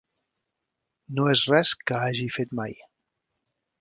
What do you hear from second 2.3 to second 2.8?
fet mai.